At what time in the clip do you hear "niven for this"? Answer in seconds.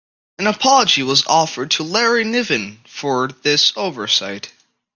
2.23-3.71